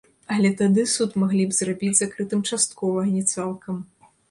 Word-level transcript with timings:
Але 0.35 0.49
тады 0.61 0.85
суд 0.93 1.11
маглі 1.25 1.43
б 1.51 1.59
зрабіць 1.59 1.93
закрытым 2.01 2.41
часткова, 2.51 3.07
а 3.07 3.13
не 3.13 3.23
цалкам. 3.33 3.81